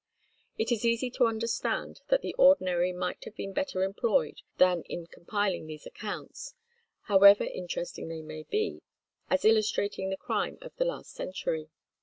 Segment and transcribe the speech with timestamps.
[0.57, 5.05] It is easy to understand that the ordinary might have been better employed than in
[5.05, 6.55] compiling these accounts,
[7.01, 8.81] however interesting they may be,
[9.29, 11.69] as illustrating the crime of the last century.